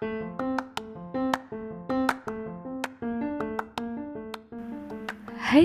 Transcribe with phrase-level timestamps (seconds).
[0.00, 0.08] Hai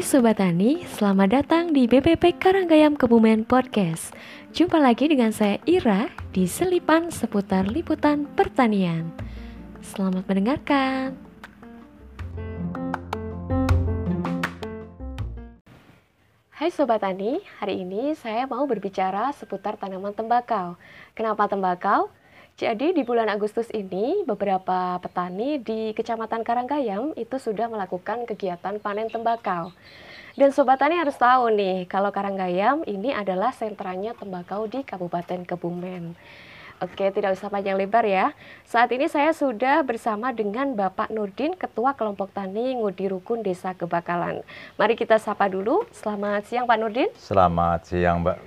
[0.04, 4.11] Sobat Tani, selamat datang di BPP Karanggayam Kebumen Podcast.
[4.51, 9.07] Jumpa lagi dengan saya Ira di Selipan seputar liputan pertanian.
[9.79, 11.15] Selamat mendengarkan.
[16.52, 20.75] Hai Sobat Tani, hari ini saya mau berbicara seputar tanaman tembakau.
[21.15, 22.11] Kenapa tembakau?
[22.55, 29.11] Jadi di bulan Agustus ini beberapa petani di Kecamatan Karanggayam itu sudah melakukan kegiatan panen
[29.11, 29.75] tembakau.
[30.39, 36.16] Dan sobat tani harus tahu nih kalau Karanggayam ini adalah sentranya tembakau di Kabupaten Kebumen.
[36.80, 38.31] Oke, tidak usah panjang lebar ya.
[38.63, 44.47] Saat ini saya sudah bersama dengan Bapak Nurdin, Ketua Kelompok Tani Ngudi Rukun Desa Kebakalan.
[44.80, 45.83] Mari kita sapa dulu.
[45.91, 47.11] Selamat siang Pak Nurdin.
[47.19, 48.39] Selamat siang Mbak.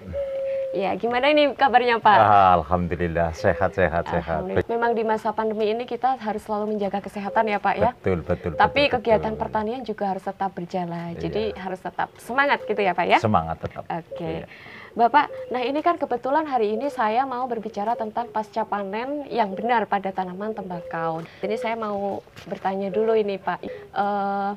[0.77, 2.19] Ya, gimana ini kabarnya Pak?
[2.61, 4.45] Alhamdulillah sehat sehat sehat.
[4.69, 7.91] Memang di masa pandemi ini kita harus selalu menjaga kesehatan ya Pak ya.
[7.97, 8.53] Betul betul.
[8.53, 9.41] Tapi betul, kegiatan betul.
[9.41, 11.17] pertanian juga harus tetap berjalan.
[11.17, 11.21] Iya.
[11.25, 13.19] Jadi harus tetap semangat gitu ya Pak ya.
[13.19, 13.89] Semangat tetap.
[13.89, 14.45] Oke.
[14.45, 14.47] Iya.
[14.99, 19.87] Bapak, nah ini kan kebetulan hari ini saya mau berbicara tentang pasca panen yang benar
[19.87, 21.23] pada tanaman tembakau.
[21.39, 23.63] Jadi saya mau bertanya dulu ini Pak.
[23.95, 24.51] Eh,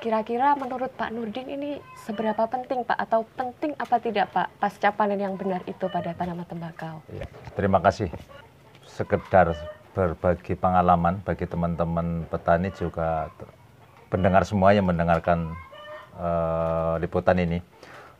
[0.00, 5.20] Kira-kira menurut Pak Nurdin ini seberapa penting Pak atau penting apa tidak Pak pasca panen
[5.20, 7.04] yang benar itu pada tanaman tembakau?
[7.12, 7.28] Iya.
[7.52, 8.08] Terima kasih.
[8.88, 9.52] Sekedar
[9.92, 13.28] berbagi pengalaman bagi teman-teman petani juga
[14.08, 15.52] pendengar semua yang mendengarkan
[16.16, 17.60] eh, liputan ini.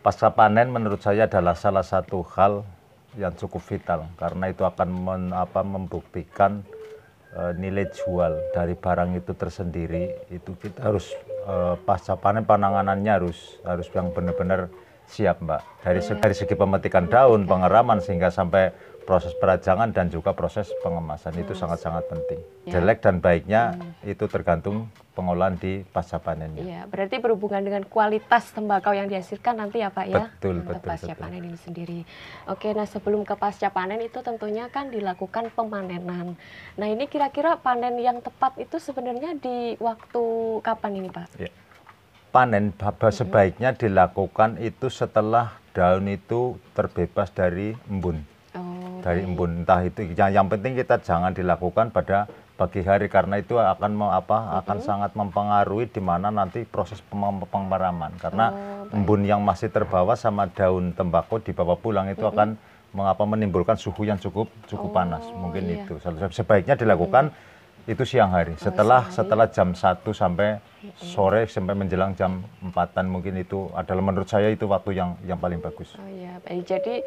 [0.04, 2.60] Pasca panen menurut saya adalah salah satu hal
[3.16, 6.60] yang cukup vital karena itu akan men- apa, membuktikan
[7.54, 11.14] nilai jual dari barang itu tersendiri itu kita harus
[11.46, 14.66] eh, pasca panen penanganannya harus harus yang benar-benar
[15.10, 15.62] siap mbak.
[15.82, 18.70] Dari segi, dari segi pemetikan daun pengeraman sehingga sampai
[19.10, 22.78] proses perajangan dan juga proses pengemasan itu sangat-sangat penting Ya.
[22.78, 23.74] jelek dan baiknya
[24.06, 24.86] itu tergantung
[25.18, 30.06] pengolahan di pasca panennya Iya, berarti berhubungan dengan kualitas tembakau yang dihasilkan nanti ya Pak
[30.06, 30.30] ya?
[30.30, 31.22] Betul, betul, pasca betul.
[31.26, 32.00] panen ini sendiri.
[32.46, 36.38] Oke, nah sebelum ke pasca panen itu tentunya kan dilakukan pemanenan.
[36.78, 40.22] Nah ini kira-kira panen yang tepat itu sebenarnya di waktu
[40.62, 41.26] kapan ini Pak?
[41.34, 41.50] Ya.
[42.30, 42.70] panen
[43.10, 48.29] sebaiknya dilakukan itu setelah daun itu terbebas dari embun
[49.02, 49.64] dari embun.
[49.64, 52.28] Entah itu yang, yang penting kita jangan dilakukan pada
[52.60, 57.48] pagi hari karena itu akan me- apa akan sangat mempengaruhi di mana nanti proses pem-
[57.48, 58.12] pemeraman.
[58.20, 62.60] Karena Oh, embun yang masih terbawa sama daun tembakau dibawa pulang itu akan
[62.92, 65.24] mengapa menimbulkan suhu yang cukup cukup panas.
[65.32, 65.86] Mungkin iya.
[65.86, 65.96] itu.
[66.34, 67.32] Sebaiknya dilakukan
[67.88, 68.58] itu siang hari.
[68.60, 70.60] Setelah setelah jam 1 sampai
[71.00, 75.62] sore sampai menjelang jam 4-an mungkin itu adalah menurut saya itu waktu yang yang paling
[75.64, 75.96] bagus.
[75.96, 76.36] Oh iya.
[76.44, 77.00] Jadi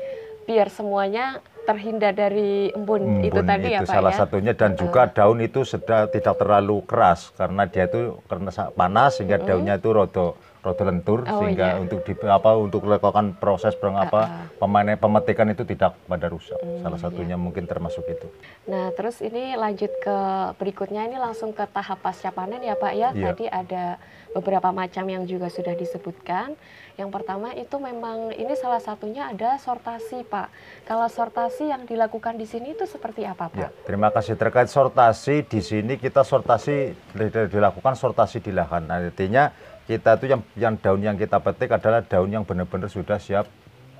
[0.50, 4.20] biar semuanya terhindar dari embun, itu Embun tadi ya itu Pak salah ya?
[4.24, 4.54] satunya.
[4.54, 9.80] Dan juga daun itu sudah tidak terlalu keras karena dia itu karena panas sehingga daunnya
[9.80, 11.78] itu rodo rodo lentur Oh, sehingga iya.
[11.78, 14.22] untuk di apa untuk melakukan proses peng- apa
[14.56, 17.04] pemanen pemetikan itu tidak pada rusak Hmm, salah iya.
[17.04, 18.26] satunya mungkin termasuk itu
[18.64, 20.18] Nah, terus ini lanjut ke
[20.56, 23.10] berikutnya ini langsung ke tahap pasca panen ya Pak ya.
[23.12, 23.26] Iya.
[23.30, 24.00] Tadi ada
[24.32, 26.56] beberapa macam yang juga sudah disebutkan.
[26.94, 30.48] Yang pertama itu memang ini salah satunya ada sortasi Pak.
[30.84, 33.58] Kalau sortasi yang dilakukan di sini itu seperti apa Pak?
[33.58, 38.86] Ya, terima kasih terkait sortasi di sini kita sortasi di- dilakukan sortasi di lahan.
[38.86, 39.52] Nah, Artinya
[39.84, 43.48] kita itu yang yang daun yang kita petik adalah daun yang benar-benar sudah siap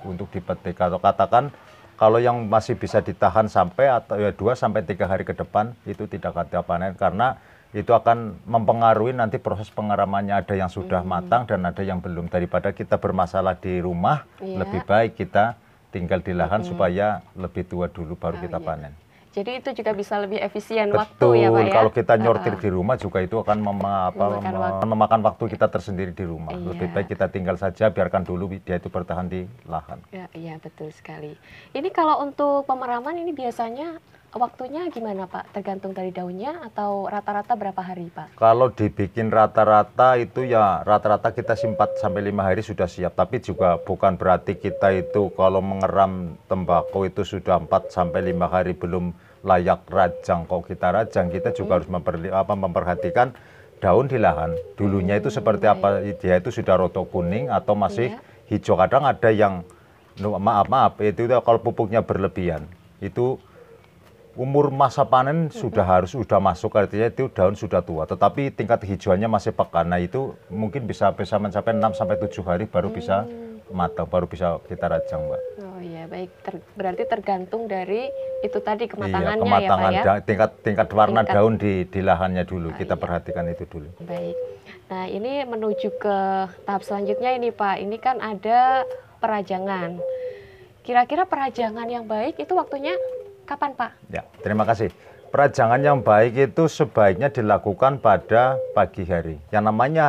[0.04, 0.76] untuk dipetik.
[0.76, 1.52] Atau katakan
[1.94, 6.08] kalau yang masih bisa ditahan sampai atau ya 2 sampai tiga hari ke depan itu
[6.10, 7.38] tidak ada panen karena
[7.74, 12.70] itu akan mempengaruhi nanti proses pengeramannya ada yang sudah matang dan ada yang belum daripada
[12.70, 14.62] kita bermasalah di rumah Iya.
[14.62, 15.58] lebih baik kita
[15.90, 18.66] tinggal di lahan supaya lebih tua dulu baru Oh, kita iya.
[18.66, 18.92] panen.
[19.34, 21.72] Jadi itu juga bisa lebih efisien waktu Betul, ya Pak ya?
[21.74, 24.84] kalau kita nyortir Ah, di rumah juga itu akan mema- apa, Memakan mem- waktu.
[24.86, 26.54] memakan waktu kita tersendiri di rumah.
[26.54, 26.70] Iya.
[26.70, 29.98] Lebih baik kita tinggal saja, biarkan dulu dia itu bertahan di lahan.
[30.08, 31.34] Ya, iya betul sekali.
[31.70, 33.98] Ini kalau untuk pemeraman ini biasanya
[34.34, 35.54] waktunya gimana Pak?
[35.54, 38.34] Tergantung dari daunnya atau rata-rata berapa hari Pak?
[38.34, 43.14] Kalau dibikin rata-rata itu ya rata-rata kita simpat sampai lima hari sudah siap.
[43.14, 48.74] Tapi juga bukan berarti kita itu kalau mengeram tembakau itu sudah 4 sampai lima hari
[48.74, 49.14] belum
[49.44, 50.44] layak rajang.
[50.44, 53.32] Kalau kita rajang kita juga harus memperli- apa, memperhatikan
[53.78, 54.56] daun di lahan.
[54.74, 56.00] Dulunya itu seperti apa?
[56.00, 58.20] Dia itu sudah roto kuning atau masih Iya.
[58.48, 58.74] hijau.
[58.80, 59.62] Kadang ada yang
[60.20, 62.64] maaf maaf itu kalau pupuknya berlebihan
[63.02, 63.36] itu
[64.34, 69.30] umur masa panen sudah harus sudah masuk artinya itu daun sudah tua tetapi tingkat hijauannya
[69.30, 73.22] masih pekan nah itu mungkin bisa bisa mencapai 6 sampai 7 hari baru bisa
[73.70, 75.40] matang baru bisa kita rajang, Mbak.
[75.64, 76.30] Oh iya, baik.
[76.44, 78.06] Ter- berarti tergantung dari
[78.44, 80.22] itu tadi Iya, kematangannya kematangan ya, Pak ya.
[80.22, 82.68] tingkat tingkat warna Tingkat- daun di di lahannya dulu.
[82.70, 83.00] Ah, kita iya.
[83.00, 83.88] perhatikan itu dulu.
[84.04, 84.36] Baik.
[84.92, 86.16] Nah, ini menuju ke
[86.68, 87.76] tahap selanjutnya ini, Pak.
[87.80, 88.84] Ini kan ada
[89.18, 89.96] perajangan.
[90.84, 92.92] Kira-kira perajangan yang baik itu waktunya
[93.44, 93.90] kapan, Pak?
[94.10, 94.90] Ya, terima kasih.
[95.30, 99.36] Perajangan yang baik itu sebaiknya dilakukan pada pagi hari.
[99.50, 100.06] Yang namanya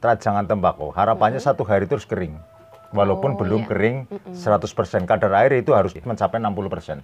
[0.00, 2.36] perajangan tembakau, harapannya satu hari itu harus kering.
[2.92, 3.68] Walaupun Oh, belum iya.
[3.68, 3.96] kering
[4.36, 7.02] 100%, kadar air itu harus mencapai 60%.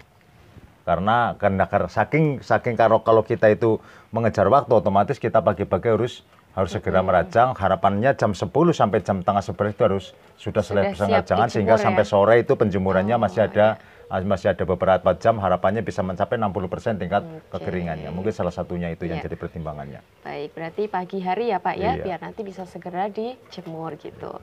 [0.83, 3.79] Karena karena saking saking kalau kalau kita itu
[4.11, 7.55] mengejar waktu otomatis kita pagi-pagi harus harus segera merajang.
[7.55, 10.05] Harapannya jam 10 sampai jam tengah 11 itu harus
[10.37, 12.11] sudah selesai perajangan sehingga dijemur sampai ya?
[12.11, 16.99] sore itu penjemurannya Oh, masih ada ah, masih ada beberapa jam harapannya bisa mencapai 60%
[16.99, 17.59] tingkat Oke.
[17.59, 18.11] kekeringannya.
[18.11, 19.27] Mungkin salah satunya itu yang Iya.
[19.31, 20.01] jadi pertimbangannya.
[20.25, 22.03] Baik, berarti pagi hari ya Pak ya, Iya.
[22.05, 24.37] biar nanti bisa segera dijemur gitu.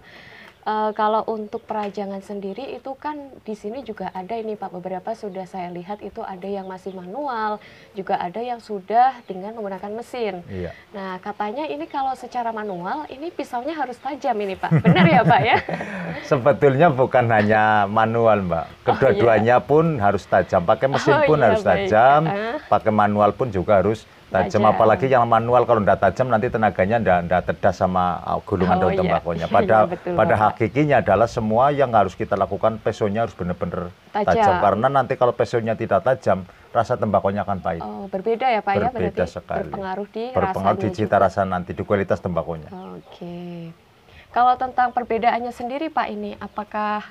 [0.69, 5.49] Eh, kalau untuk perajangan sendiri itu kan di sini juga ada ini Pak, beberapa sudah
[5.49, 7.57] saya lihat itu ada yang masih manual,
[7.97, 10.45] juga ada yang sudah dengan menggunakan mesin.
[10.45, 10.69] Iya.
[10.93, 14.69] Nah, katanya ini kalau secara manual ini pisaunya harus tajam ini Pak.
[14.85, 15.57] Benar ya Pak ya?
[16.29, 18.65] Sebetulnya bukan hanya manual, Mbak.
[18.85, 20.69] Kedua-duanya pun harus tajam.
[20.69, 21.89] Pakai mesin Oh, pun iya, harus baik.
[21.89, 22.61] tajam, Ah.
[22.69, 24.63] pakai manual pun juga harus tajam.
[24.63, 28.93] Apalagi yang manual kalau tidak tajam nanti tenaganya tidak tedas sama uh, gulungan Oh, daun
[28.93, 28.99] iya.
[29.01, 29.45] tembakonya.
[29.55, 30.45] Pada betul, pada Bapak.
[30.55, 34.25] hakikinya adalah semua yang harus kita lakukan pesonya harus benar-benar Tajam.
[34.31, 34.55] tajam.
[34.57, 37.81] Karena nanti kalau pesonya tidak tajam, rasa tembakonya akan pahit.
[37.81, 39.67] Oh, berbeda ya Pak ya, Berbeda sekali.
[39.67, 41.25] berpengaruh di Berpengaruh di cita juga.
[41.25, 42.69] rasa nanti, di kualitas tembakonya.
[42.95, 43.73] Oke.
[44.29, 47.01] Kalau tentang perbedaannya sendiri Pak ini, apakah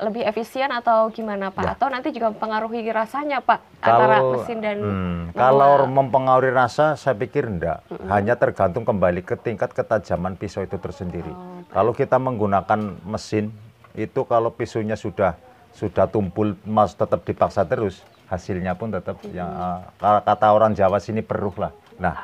[0.00, 1.62] lebih efisien atau gimana Pak?
[1.62, 1.72] Ya.
[1.76, 5.36] Atau nanti juga mempengaruhi rasanya Pak antara mesin dan hmm, manual?
[5.36, 7.84] kalau mempengaruhi rasa saya pikir enggak.
[8.08, 11.30] Hanya tergantung kembali ke tingkat ketajaman pisau itu tersendiri.
[11.30, 13.52] Oh, kalau kita menggunakan mesin
[13.94, 15.36] itu kalau pisaunya sudah
[15.76, 20.98] sudah tumpul mas tetap dipaksa terus hasilnya pun tetap ya uh, ka- kata orang Jawa
[20.98, 21.72] sini peruh lah.
[21.98, 22.14] Nah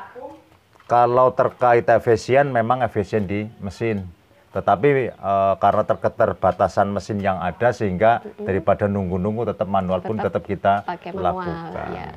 [0.87, 4.07] kalau terkait efisien memang efisien di mesin
[4.47, 10.43] tetapi eh, karena terketerbatasan mesin yang ada sehingga daripada nunggu-nunggu tetap manual pun Tetap tetap
[10.43, 11.87] kita pakai manual, lakukan.
[11.93, 12.07] ya.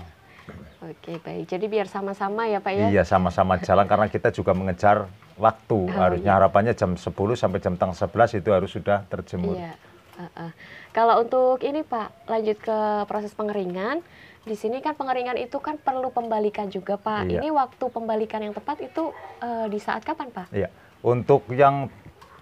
[0.81, 1.45] Oke, baik.
[1.45, 2.87] Jadi biar sama-sama ya Pak ya?
[2.89, 5.05] Iya sama-sama jalan karena kita juga mengejar
[5.37, 5.77] waktu.
[5.77, 7.05] Oh, Harusnya harapannya jam 10
[7.37, 9.61] sampai jam tengah 11 itu harus sudah terjemur.
[9.61, 9.77] Iya.
[10.17, 10.51] heeh.
[10.91, 14.01] Kalau untuk ini Pak, lanjut ke proses pengeringan.
[14.41, 17.29] Di sini kan pengeringan itu kan perlu pembalikan juga Pak.
[17.29, 17.45] Iya.
[17.45, 19.13] Ini waktu pembalikan yang tepat itu
[19.45, 20.49] eh, di saat kapan Pak?
[20.49, 20.73] Iya.
[21.01, 21.93] Untuk yang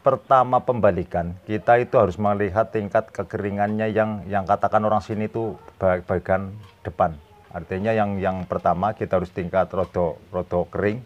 [0.01, 6.03] pertama pembalikan, kita itu harus melihat tingkat kekeringannya yang yang katakan orang sini itu ba-
[6.03, 7.15] bagian depan.
[7.53, 11.01] Artinya yang yang pertama kita harus tingkat rodo rodo kering.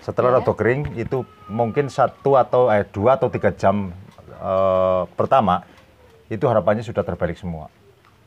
[0.00, 0.36] Setelah Iya.
[0.40, 3.92] rodo kering itu mungkin satu atau eh dua atau tiga jam
[4.40, 5.62] eh, pertama
[6.30, 7.68] itu harapannya sudah terbalik semua.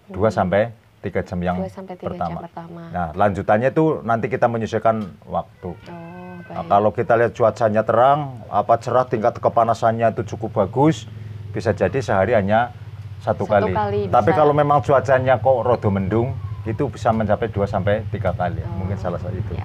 [0.07, 1.67] Dua sampai tiga jam yang Hmm.
[1.67, 2.81] Dua sampai tiga jam pertama.
[2.89, 5.75] Nah lanjutannya itu nanti kita menyesuaikan waktu.
[5.75, 6.11] Oh,
[6.44, 11.07] Nah, kalau kita lihat cuacanya terang, apa cerah, tingkat kepanasannya itu cukup bagus,
[11.50, 12.75] bisa jadi sehari hanya
[13.19, 13.71] satu, Satu kali.
[13.71, 14.38] kali Tapi bisa.
[14.38, 18.59] kalau memang cuacanya kok rodo mendung, itu bisa mencapai 2 sampai tiga kali.
[18.75, 19.56] Mungkin salah satu itu.
[19.56, 19.63] Ya,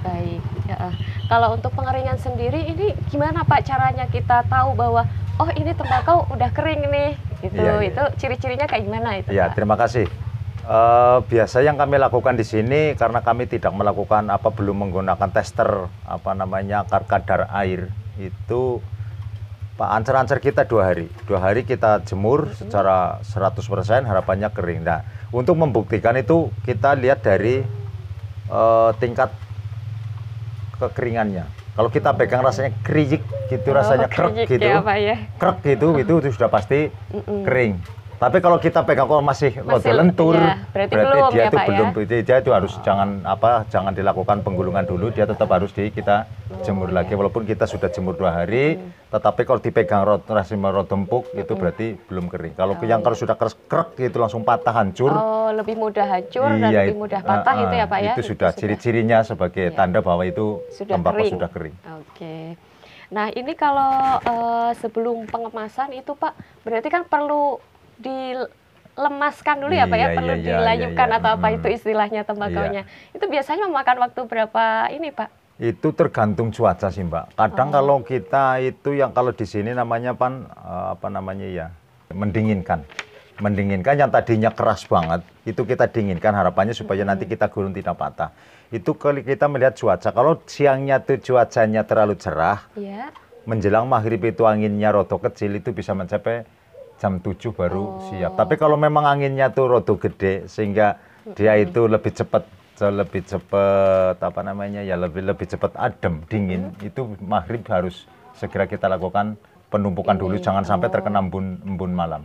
[0.00, 0.40] baik.
[0.64, 0.76] Ya.
[1.26, 5.04] Kalau untuk pengeringan sendiri ini gimana Pak caranya kita tahu bahwa
[5.36, 7.10] oh ini tembakau udah kering nih
[7.42, 7.60] gitu.
[7.60, 7.88] Iya, iya.
[7.92, 9.54] Itu ciri-cirinya kayak gimana itu Ya, Pak?
[9.54, 10.08] terima kasih.
[10.68, 15.88] Eh, biasa yang kami lakukan di sini karena kami tidak melakukan apa belum menggunakan tester
[16.04, 17.88] apa namanya kar- kadar air
[18.20, 18.84] itu
[19.80, 24.84] Pak ancer-ancer kita dua hari dua hari kita jemur secara 100% harapannya kering.
[24.84, 27.64] Nah untuk membuktikan itu kita lihat dari
[28.52, 29.32] eh, tingkat
[30.76, 31.48] kekeringannya.
[31.80, 35.16] Kalau kita pegang rasanya kriik gitu rasanya Oh, krek kriuk gitu ya, Pak ya.
[35.40, 36.92] krek gitu itu itu sudah pasti
[37.48, 37.80] kering.
[38.18, 41.62] Tapi kalau kita pegang kok masih, Masih lentur, iya, berarti belum dia ya, itu Pak,
[41.62, 41.70] ya?
[41.70, 45.86] belum dia, dia itu harus jangan apa jangan dilakukan penggulungan dulu, dia tetap harus di
[45.94, 46.26] kita
[46.66, 46.98] jemur iya.
[46.98, 48.74] lagi walaupun kita sudah jemur dua hari,
[49.14, 52.58] tetapi kalau dipegang rot rasanya rot empuk itu berarti belum kering.
[52.58, 55.14] Kalau yang kalau sudah keras krek itu langsung patah hancur.
[55.14, 58.14] Oh, lebih mudah hancur dan Iya, lebih it- mudah patah ah, itu ya Pak ya?
[58.18, 59.78] Itu sudah ciri-cirinya sebagai Iya.
[59.78, 61.32] tanda bahwa itu sudah tembakau kering.
[61.38, 61.76] sudah kering.
[62.02, 62.36] Oke.
[63.08, 66.34] Nah, ini kalau eh, sebelum pengemasan itu Pak,
[66.66, 67.56] berarti kan perlu
[68.00, 71.16] dilemaskan dulu ya Pak ya, Iya, perlu iya, iya, dilayupkan iya.
[71.20, 72.82] atau apa itu istilahnya tembakaunya.
[73.12, 75.28] Itu biasanya memakan waktu berapa ini Pak?
[75.58, 77.34] Itu tergantung cuaca sih Mbak.
[77.34, 77.74] Kadang Oh.
[77.82, 81.66] kalau kita itu yang kalau di sini namanya pan eh, apa namanya ya
[82.14, 82.86] mendinginkan.
[83.38, 88.34] Mendinginkan yang tadinya keras banget itu kita dinginkan harapannya supaya nanti kita gulung tidak patah.
[88.70, 90.10] Itu kalau kita melihat cuaca.
[90.10, 93.14] Kalau siangnya tuh cuacanya terlalu cerah, Ya.
[93.46, 96.42] menjelang maghrib itu anginnya rodo kecil itu bisa mencapai
[96.98, 98.34] jam 7 baru siap.
[98.34, 100.98] Tapi kalau memang anginnya tuh rodo gede sehingga
[101.34, 102.44] dia itu lebih cepat
[102.78, 108.06] lebih cepat apa namanya ya lebih lebih cepat adem dingin itu maghrib harus
[108.38, 109.34] segera kita lakukan
[109.66, 110.92] penumpukan dulu Ini, jangan sampai oh.
[110.94, 112.22] terkena embun embun malam.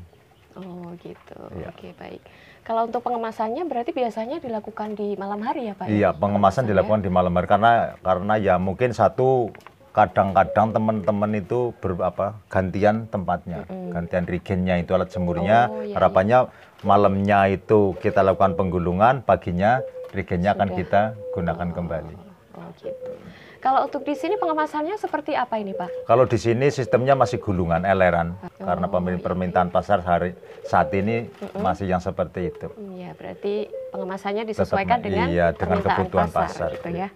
[0.53, 1.39] Oh gitu.
[1.57, 1.73] Iya.
[1.73, 2.21] Oke baik.
[2.63, 5.83] Kalau untuk pengemasannya berarti biasanya dilakukan di malam hari ya Pak?
[5.83, 5.91] ya?
[5.91, 6.69] Iya, pengemasan Pengemasannya?
[6.71, 9.51] dilakukan di malam hari karena karena ya mungkin satu
[9.93, 13.61] kadang-kadang teman-teman itu ber, apa, gantian tempatnya,
[13.93, 15.69] gantian regennya itu alat jemurnya.
[15.69, 16.39] Oh, iya, Harapannya
[16.81, 21.01] malamnya itu kita lakukan penggulungan, paginya regennya akan kita
[21.37, 22.15] gunakan kembali.
[22.53, 23.11] Oh gitu.
[23.57, 26.03] Kalau untuk di sini pengemasannya seperti apa ini Pak?
[26.03, 29.23] Kalau di sini sistemnya masih gulungan, eleran, karena Oh, pemin- iya.
[29.23, 30.35] permintaan pasar hari
[30.67, 32.67] saat ini masih yang seperti itu.
[32.75, 37.07] Iya, berarti pengemasannya disesuaikan Tetap, dengan iya, dengan kebutuhan pasar, pasar, gitu iya.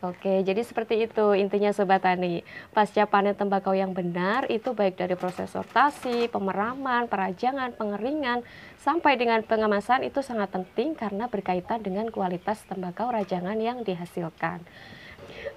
[0.00, 2.40] Oke, jadi seperti itu intinya Sobat Tani.
[2.72, 8.40] Pasca panen tembakau yang benar itu baik dari proses sortasi, pemeraman, perajangan, pengeringan,
[8.80, 14.64] sampai dengan pengemasan itu sangat penting karena berkaitan dengan kualitas tembakau rajangan yang dihasilkan.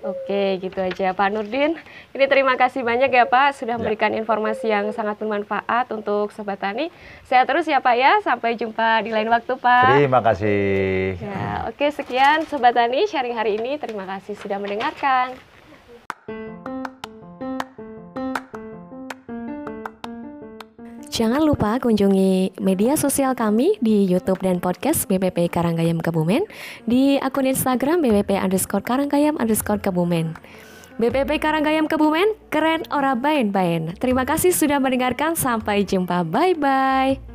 [0.03, 1.79] Oke, gitu aja Pak Nurdin.
[2.11, 3.79] Ini terima kasih banyak ya Pak sudah Ya.
[3.79, 6.91] memberikan informasi yang sangat bermanfaat untuk Sobat Tani.
[7.23, 8.19] Sehat terus ya Pak ya.
[8.19, 9.95] Sampai jumpa di lain waktu Pak.
[9.95, 11.15] Terima kasih.
[11.17, 13.79] Ya, oke sekian Sobat Tani sharing hari ini.
[13.79, 15.52] Terima kasih sudah mendengarkan.
[21.09, 26.45] Jangan lupa kunjungi media sosial kami di YouTube dan podcast BPP Karanggayam Kebumen,
[26.85, 30.37] di akun Instagram BPP underscore Karanggayam underscore Kebumen.
[31.01, 33.97] BPP Karanggayam Kebumen, keren ora bain-bain.
[33.97, 37.32] Terima kasih sudah mendengarkan, sampai jumpa, bye-bye.